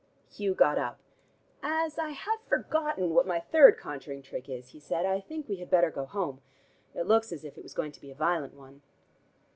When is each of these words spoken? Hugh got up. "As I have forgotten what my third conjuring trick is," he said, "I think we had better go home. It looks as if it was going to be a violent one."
Hugh 0.31 0.55
got 0.55 0.79
up. 0.79 0.97
"As 1.61 1.99
I 1.99 2.09
have 2.09 2.39
forgotten 2.47 3.13
what 3.13 3.27
my 3.27 3.39
third 3.39 3.77
conjuring 3.77 4.23
trick 4.23 4.49
is," 4.49 4.69
he 4.69 4.79
said, 4.79 5.05
"I 5.05 5.19
think 5.19 5.47
we 5.47 5.57
had 5.57 5.69
better 5.69 5.91
go 5.91 6.05
home. 6.05 6.41
It 6.95 7.05
looks 7.05 7.31
as 7.31 7.43
if 7.45 7.55
it 7.55 7.61
was 7.61 7.75
going 7.75 7.91
to 7.91 8.01
be 8.01 8.09
a 8.09 8.15
violent 8.15 8.55
one." 8.55 8.81